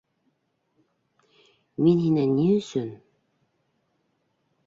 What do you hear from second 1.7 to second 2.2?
-Мин